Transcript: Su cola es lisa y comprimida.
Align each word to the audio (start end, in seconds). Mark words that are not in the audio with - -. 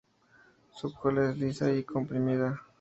Su 0.73 0.91
cola 0.95 1.29
es 1.29 1.37
lisa 1.37 1.71
y 1.71 1.83
comprimida. 1.83 2.59